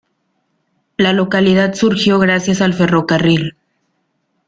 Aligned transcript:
La 0.97 1.13
localidad 1.13 1.75
surgió 1.75 2.17
gracias 2.17 2.61
al 2.61 2.73
ferrocarril. 2.73 3.55